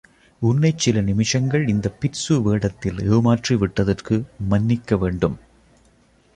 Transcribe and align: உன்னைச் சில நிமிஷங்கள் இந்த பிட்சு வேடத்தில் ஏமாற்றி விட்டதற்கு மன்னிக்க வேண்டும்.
உன்னைச் 0.41 0.77
சில 0.77 1.01
நிமிஷங்கள் 1.01 1.67
இந்த 1.67 1.89
பிட்சு 1.89 2.41
வேடத்தில் 2.41 2.99
ஏமாற்றி 3.09 3.55
விட்டதற்கு 3.55 4.23
மன்னிக்க 4.47 4.97
வேண்டும். 4.97 5.37